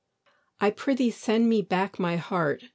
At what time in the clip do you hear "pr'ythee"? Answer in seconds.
0.71-1.13